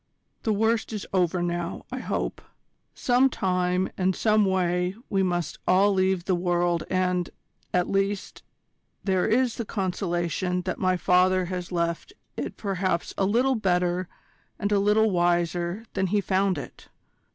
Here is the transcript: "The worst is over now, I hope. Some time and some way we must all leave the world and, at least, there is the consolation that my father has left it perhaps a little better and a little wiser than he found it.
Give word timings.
"The 0.41 0.51
worst 0.51 0.91
is 0.93 1.05
over 1.13 1.43
now, 1.43 1.85
I 1.91 1.99
hope. 1.99 2.41
Some 2.95 3.29
time 3.29 3.87
and 3.99 4.15
some 4.15 4.45
way 4.45 4.95
we 5.11 5.21
must 5.21 5.59
all 5.67 5.93
leave 5.93 6.25
the 6.25 6.33
world 6.33 6.83
and, 6.89 7.29
at 7.71 7.87
least, 7.87 8.41
there 9.03 9.27
is 9.27 9.57
the 9.57 9.63
consolation 9.63 10.63
that 10.63 10.79
my 10.79 10.97
father 10.97 11.45
has 11.53 11.71
left 11.71 12.13
it 12.35 12.57
perhaps 12.57 13.13
a 13.15 13.25
little 13.25 13.53
better 13.53 14.09
and 14.57 14.71
a 14.71 14.79
little 14.79 15.11
wiser 15.11 15.85
than 15.93 16.07
he 16.07 16.19
found 16.19 16.57
it. 16.57 16.87